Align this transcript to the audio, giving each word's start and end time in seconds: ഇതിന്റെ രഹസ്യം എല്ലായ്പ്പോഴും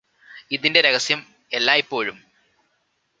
ഇതിന്റെ 0.51 0.81
രഹസ്യം 0.81 1.19
എല്ലായ്പ്പോഴും 1.51 2.17